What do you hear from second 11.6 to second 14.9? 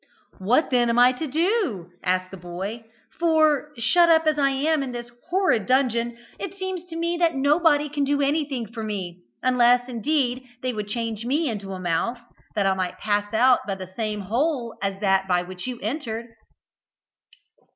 a mouse, that I might pass out by the same hole